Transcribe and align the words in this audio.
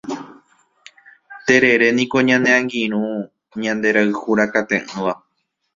Tereréniko 1.45 2.17
ñane 2.27 2.49
angirũ 2.59 3.03
ñanderayhurakate'ỹva. 3.61 5.13